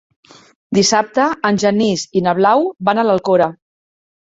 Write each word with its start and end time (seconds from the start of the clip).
Dissabte 0.77 1.27
en 1.51 1.61
Genís 1.67 2.09
i 2.23 2.27
na 2.31 2.37
Blau 2.43 2.69
van 2.91 3.07
a 3.07 3.09
l'Alcora. 3.11 3.55